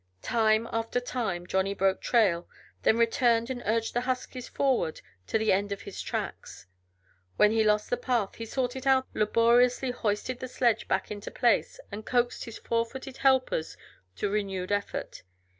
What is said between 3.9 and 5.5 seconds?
the huskies forward to